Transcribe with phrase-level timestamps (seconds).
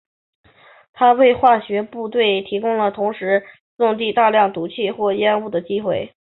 [0.97, 3.43] 这为化学部队提供了同时
[3.77, 6.11] 送递大量毒气或烟雾的机会。